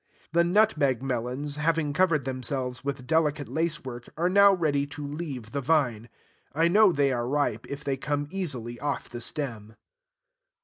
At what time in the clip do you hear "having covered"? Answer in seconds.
1.57-2.25